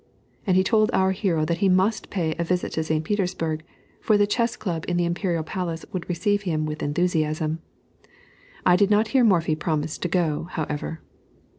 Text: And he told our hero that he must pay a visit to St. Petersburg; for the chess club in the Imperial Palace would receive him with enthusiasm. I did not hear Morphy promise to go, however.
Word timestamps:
And 0.47 0.57
he 0.57 0.63
told 0.63 0.89
our 0.93 1.11
hero 1.11 1.45
that 1.45 1.59
he 1.59 1.69
must 1.69 2.09
pay 2.09 2.33
a 2.39 2.43
visit 2.43 2.71
to 2.71 2.83
St. 2.83 3.03
Petersburg; 3.03 3.61
for 4.01 4.17
the 4.17 4.25
chess 4.25 4.55
club 4.55 4.83
in 4.87 4.97
the 4.97 5.05
Imperial 5.05 5.43
Palace 5.43 5.85
would 5.93 6.09
receive 6.09 6.41
him 6.41 6.65
with 6.65 6.81
enthusiasm. 6.81 7.59
I 8.65 8.75
did 8.75 8.89
not 8.89 9.09
hear 9.09 9.23
Morphy 9.23 9.53
promise 9.53 9.99
to 9.99 10.07
go, 10.07 10.45
however. 10.53 11.01